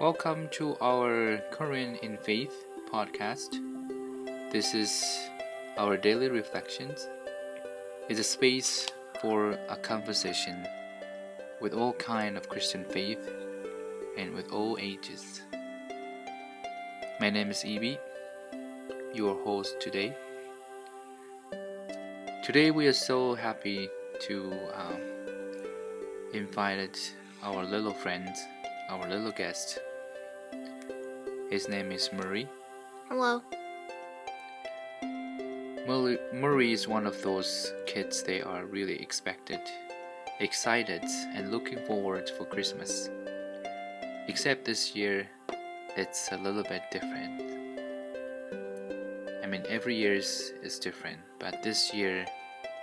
Welcome 0.00 0.48
to 0.52 0.78
our 0.80 1.42
Korean 1.50 1.96
in 1.96 2.16
Faith 2.16 2.64
podcast. 2.90 3.60
This 4.50 4.72
is 4.72 5.04
our 5.76 5.98
daily 5.98 6.30
reflections. 6.30 7.06
It's 8.08 8.18
a 8.18 8.24
space 8.24 8.86
for 9.20 9.58
a 9.68 9.76
conversation 9.76 10.66
with 11.60 11.74
all 11.74 11.92
kind 11.92 12.38
of 12.38 12.48
Christian 12.48 12.82
faith 12.86 13.30
and 14.16 14.32
with 14.32 14.50
all 14.52 14.78
ages. 14.80 15.42
My 17.20 17.28
name 17.28 17.50
is 17.50 17.62
Evie, 17.66 17.98
your 19.12 19.34
host 19.44 19.80
today. 19.80 20.16
Today 22.42 22.70
we 22.70 22.86
are 22.86 22.94
so 22.94 23.34
happy 23.34 23.90
to 24.20 24.50
um, 24.72 25.02
invited 26.32 26.98
our 27.42 27.66
little 27.66 27.92
friend, 27.92 28.34
our 28.88 29.06
little 29.06 29.32
guest. 29.32 29.78
His 31.50 31.68
name 31.68 31.90
is 31.90 32.12
Murray. 32.12 32.48
Hello. 33.08 33.42
Murray, 35.84 36.18
Murray 36.32 36.72
is 36.72 36.86
one 36.86 37.08
of 37.08 37.20
those 37.22 37.72
kids 37.86 38.22
they 38.22 38.40
are 38.40 38.66
really 38.66 39.02
expected, 39.02 39.58
excited, 40.38 41.02
and 41.34 41.50
looking 41.50 41.84
forward 41.86 42.30
for 42.38 42.44
Christmas. 42.44 43.10
Except 44.28 44.64
this 44.64 44.94
year, 44.94 45.26
it's 45.96 46.30
a 46.30 46.36
little 46.36 46.62
bit 46.62 46.82
different. 46.92 47.42
I 49.42 49.48
mean, 49.48 49.64
every 49.68 49.96
year 49.96 50.14
is, 50.14 50.52
is 50.62 50.78
different, 50.78 51.18
but 51.40 51.64
this 51.64 51.92
year 51.92 52.26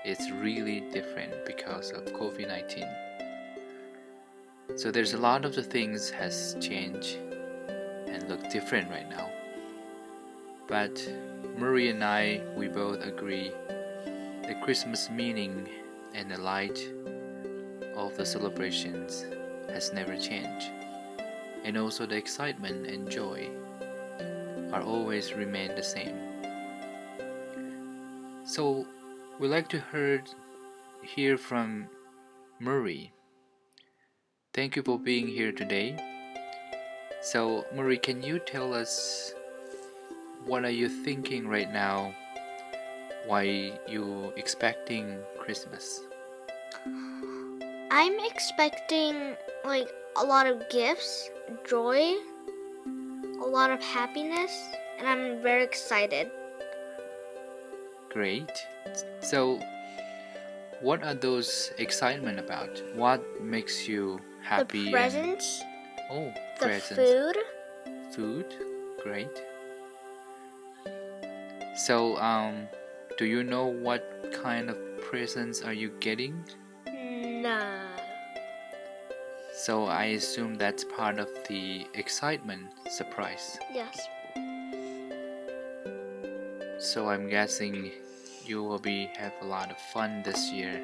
it's 0.03 0.29
really 0.29 0.81
different 0.91 1.45
because 1.45 1.91
of 1.91 2.03
COVID-19. 2.07 2.85
So 4.75 4.91
there's 4.91 5.13
a 5.13 5.17
lot 5.17 5.45
of 5.45 5.55
the 5.55 5.63
things 5.63 6.09
has 6.09 6.57
changed 6.59 7.17
and 8.17 8.27
look 8.29 8.49
different 8.49 8.89
right 8.89 9.09
now. 9.09 9.29
But 10.67 10.99
Murray 11.57 11.89
and 11.89 12.03
I, 12.03 12.41
we 12.55 12.67
both 12.67 13.01
agree 13.05 13.51
the 14.47 14.55
Christmas 14.63 15.09
meaning 15.09 15.69
and 16.13 16.31
the 16.31 16.37
light 16.37 16.79
of 17.95 18.17
the 18.17 18.25
celebrations 18.25 19.25
has 19.69 19.93
never 19.93 20.17
changed. 20.17 20.71
And 21.63 21.77
also 21.77 22.05
the 22.05 22.15
excitement 22.15 22.87
and 22.87 23.09
joy 23.09 23.49
are 24.71 24.81
always 24.81 25.33
remain 25.33 25.75
the 25.75 25.83
same. 25.83 26.17
So 28.45 28.87
we 29.39 29.47
like 29.47 29.67
to 29.69 29.83
hear, 29.91 30.23
hear 31.03 31.37
from 31.37 31.87
Murray. 32.59 33.13
Thank 34.53 34.75
you 34.75 34.81
for 34.81 34.97
being 34.97 35.27
here 35.27 35.51
today. 35.51 36.06
So, 37.21 37.65
Marie, 37.73 37.97
can 37.97 38.21
you 38.21 38.39
tell 38.39 38.73
us 38.73 39.33
what 40.45 40.63
are 40.63 40.71
you 40.71 40.87
thinking 40.87 41.47
right 41.47 41.71
now? 41.71 42.13
Why 43.25 43.73
you 43.87 44.31
expecting 44.37 45.19
Christmas? 45.37 46.01
I'm 47.91 48.19
expecting 48.19 49.35
like 49.65 49.89
a 50.15 50.23
lot 50.23 50.47
of 50.47 50.69
gifts, 50.69 51.29
joy, 51.67 52.13
a 53.41 53.47
lot 53.47 53.71
of 53.71 53.81
happiness, 53.81 54.51
and 54.99 55.07
I'm 55.07 55.41
very 55.41 55.63
excited. 55.63 56.29
Great. 58.09 58.51
So, 59.19 59.59
what 60.81 61.03
are 61.03 61.13
those 61.13 61.71
excitement 61.77 62.39
about? 62.39 62.81
What 62.95 63.21
makes 63.41 63.87
you 63.87 64.19
happy? 64.41 64.85
The 64.85 64.91
presents. 64.91 65.61
And, 65.61 65.76
oh, 66.09 66.33
the 66.59 66.65
presents. 66.65 66.95
food. 66.95 67.37
Food, 68.11 68.55
great. 69.03 69.41
So, 71.75 72.17
um, 72.17 72.67
do 73.17 73.25
you 73.25 73.43
know 73.43 73.65
what 73.65 74.33
kind 74.33 74.69
of 74.69 74.77
presents 75.01 75.61
are 75.61 75.73
you 75.73 75.91
getting? 75.99 76.43
No. 76.91 77.61
So 79.53 79.85
I 79.85 80.05
assume 80.17 80.55
that's 80.55 80.83
part 80.83 81.19
of 81.19 81.29
the 81.49 81.87
excitement, 81.93 82.67
surprise. 82.89 83.57
Yes. 83.73 83.99
So 86.79 87.09
I'm 87.09 87.27
guessing 87.27 87.91
you 88.45 88.63
will 88.63 88.79
be 88.79 89.09
have 89.17 89.33
a 89.41 89.45
lot 89.45 89.71
of 89.71 89.77
fun 89.93 90.23
this 90.23 90.51
year. 90.51 90.79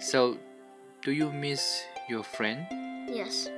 So, 0.00 0.38
do 1.02 1.12
you 1.12 1.30
miss 1.30 1.84
your 2.08 2.22
friend? 2.22 2.66
Yes. 3.08 3.48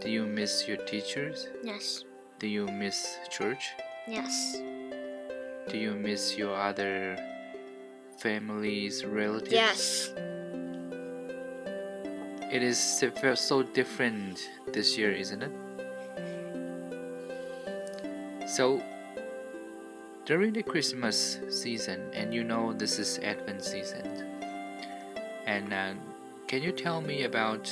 Do 0.00 0.10
you 0.10 0.24
miss 0.26 0.66
your 0.68 0.76
teachers? 0.78 1.48
Yes. 1.62 2.04
Do 2.38 2.46
you 2.46 2.66
miss 2.66 3.18
church? 3.30 3.72
Yes. 4.06 4.56
Do 5.68 5.76
you 5.76 5.92
miss 5.92 6.36
your 6.36 6.54
other 6.54 7.16
families, 8.18 9.04
relatives? 9.04 9.52
Yes. 9.52 10.10
It 12.50 12.62
is 12.62 12.78
so 12.78 13.62
different 13.62 14.48
this 14.72 14.96
year, 14.96 15.12
isn't 15.12 15.42
it? 15.42 15.52
So, 18.48 18.82
during 20.24 20.54
the 20.54 20.62
Christmas 20.62 21.38
season, 21.50 22.10
and 22.14 22.32
you 22.32 22.44
know 22.44 22.72
this 22.72 22.98
is 22.98 23.18
Advent 23.18 23.62
season, 23.62 24.24
and 25.46 25.72
uh, 25.74 25.92
can 26.48 26.62
you 26.62 26.72
tell 26.72 27.02
me 27.02 27.24
about 27.24 27.70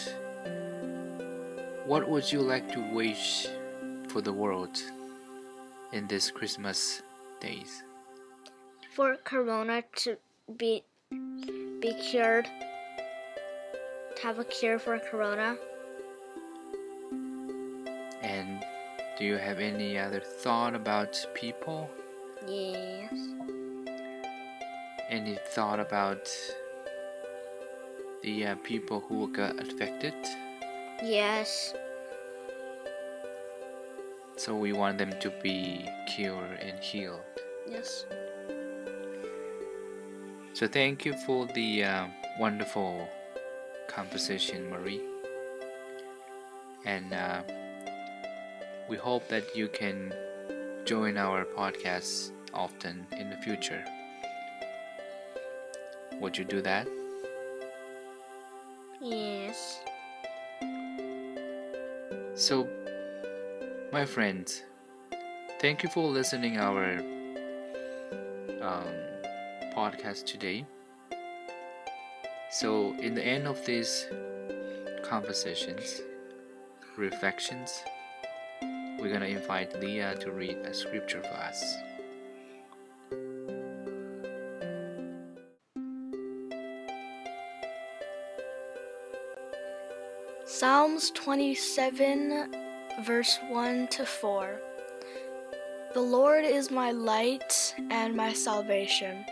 what 1.86 2.06
would 2.06 2.30
you 2.30 2.42
like 2.42 2.70
to 2.72 2.80
wish 2.92 3.46
for 4.08 4.20
the 4.20 4.32
world 4.32 4.76
in 5.94 6.06
this 6.08 6.30
Christmas 6.30 7.00
days? 7.40 7.82
For 8.94 9.16
Corona 9.24 9.82
to 10.04 10.18
be 10.58 10.84
be 11.80 11.94
cured, 11.94 12.44
to 14.16 14.22
have 14.22 14.38
a 14.38 14.44
cure 14.44 14.78
for 14.78 14.98
Corona. 14.98 15.56
And 18.20 18.62
do 19.18 19.24
you 19.24 19.36
have 19.36 19.58
any 19.58 19.98
other 19.98 20.20
thought 20.20 20.74
about 20.74 21.16
people? 21.34 21.88
Yes. 22.46 23.14
Any 25.08 25.38
thought 25.54 25.80
about 25.80 26.28
the 28.22 28.46
uh, 28.46 28.54
people 28.62 29.00
who 29.08 29.32
got 29.32 29.58
affected? 29.60 30.14
Yes. 31.02 31.74
So 34.36 34.54
we 34.54 34.72
want 34.72 34.98
them 34.98 35.12
to 35.20 35.30
be 35.42 35.88
cured 36.06 36.58
and 36.60 36.78
healed. 36.78 37.20
Yes. 37.68 38.04
So 40.52 40.66
thank 40.66 41.04
you 41.04 41.12
for 41.26 41.46
the 41.46 41.84
uh, 41.84 42.06
wonderful 42.38 43.08
conversation, 43.88 44.70
Marie. 44.70 45.02
And 46.84 47.12
uh, 47.12 47.42
we 48.88 48.96
hope 48.96 49.28
that 49.28 49.56
you 49.56 49.68
can 49.68 50.14
join 50.84 51.18
our 51.18 51.44
podcast 51.44 52.30
often 52.54 53.06
in 53.18 53.30
the 53.30 53.36
future. 53.36 53.84
Would 56.20 56.38
you 56.38 56.44
do 56.44 56.62
that? 56.62 56.86
Yes. 59.00 59.80
So, 62.34 62.68
my 63.92 64.04
friends, 64.04 64.62
thank 65.60 65.82
you 65.82 65.88
for 65.88 66.08
listening 66.08 66.58
our 66.58 66.98
um, 68.62 68.92
podcast 69.74 70.26
today. 70.26 70.64
So, 72.50 72.94
in 72.98 73.14
the 73.14 73.24
end 73.24 73.46
of 73.46 73.64
these 73.66 74.06
conversations, 75.02 76.00
reflections, 76.96 77.82
we're 78.98 79.12
gonna 79.12 79.26
invite 79.26 79.78
Leah 79.78 80.16
to 80.20 80.30
read 80.30 80.56
a 80.58 80.72
scripture 80.72 81.22
for 81.22 81.34
us. 81.34 81.76
Psalms 90.48 91.10
27, 91.10 92.54
verse 93.02 93.36
1 93.48 93.88
to 93.88 94.06
4. 94.06 94.60
The 95.92 96.00
Lord 96.00 96.44
is 96.44 96.70
my 96.70 96.92
light 96.92 97.74
and 97.90 98.14
my 98.14 98.32
salvation. 98.32 99.24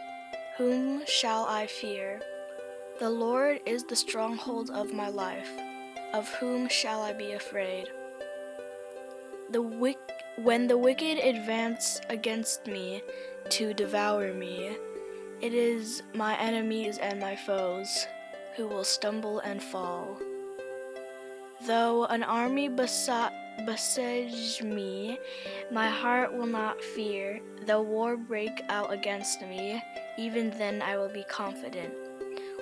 Whom 0.58 1.06
shall 1.06 1.44
I 1.44 1.69
fear? 1.69 2.20
The 2.99 3.11
Lord 3.11 3.61
is 3.64 3.84
the 3.84 3.94
stronghold 3.94 4.70
of 4.70 4.93
my 4.93 5.08
life. 5.08 5.49
Of 6.12 6.28
whom 6.34 6.69
shall 6.69 7.00
I 7.00 7.12
be 7.12 7.34
afraid? 7.34 7.87
The 9.50 9.62
wick- 9.62 10.10
when 10.38 10.67
the 10.67 10.78
wicked 10.78 11.19
advance 11.19 12.00
against 12.08 12.67
me 12.67 13.05
to 13.50 13.72
devour 13.72 14.34
me, 14.34 14.76
it 15.40 15.55
is 15.55 16.02
my 16.12 16.37
enemies 16.40 16.99
and 16.99 17.20
my 17.20 17.37
foes 17.37 18.08
who 18.56 18.67
will 18.67 18.82
stumble 18.82 19.38
and 19.38 19.62
fall. 19.62 20.19
Though 21.62 22.04
an 22.06 22.22
army 22.22 22.68
besi- 22.68 23.32
besiege 23.64 24.62
me, 24.62 25.18
my 25.70 25.88
heart 25.88 26.34
will 26.34 26.46
not 26.46 26.82
fear. 26.82 27.40
Though 27.66 27.82
war 27.82 28.16
break 28.16 28.62
out 28.68 28.92
against 28.92 29.40
me, 29.42 29.82
even 30.18 30.50
then 30.50 30.82
I 30.82 30.96
will 30.96 31.08
be 31.08 31.24
confident. 31.24 31.94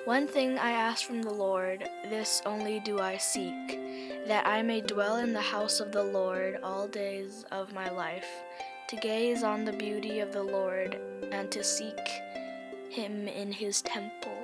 One 0.05 0.27
thing 0.27 0.57
I 0.57 0.71
ask 0.71 1.05
from 1.05 1.21
the 1.21 1.33
Lord, 1.33 1.87
this 2.09 2.41
only 2.45 2.81
do 2.81 2.99
I 2.99 3.17
seek, 3.17 3.79
that 4.27 4.45
I 4.45 4.61
may 4.61 4.81
dwell 4.81 5.17
in 5.17 5.33
the 5.33 5.41
house 5.41 5.79
of 5.79 5.91
the 5.91 6.03
Lord 6.03 6.59
all 6.61 6.87
days 6.87 7.45
of 7.51 7.73
my 7.73 7.89
life, 7.89 8.27
to 8.89 8.95
gaze 8.97 9.43
on 9.43 9.63
the 9.63 9.71
beauty 9.71 10.19
of 10.19 10.33
the 10.33 10.43
Lord 10.43 10.99
and 11.31 11.49
to 11.51 11.63
seek 11.63 11.99
him 12.89 13.27
in 13.27 13.51
his 13.51 13.81
temple. 13.81 14.42